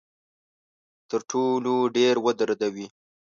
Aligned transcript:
تر 1.09 1.21
ټولو 1.31 1.73
ډیر 1.95 2.15
ودردوي. 2.25 2.87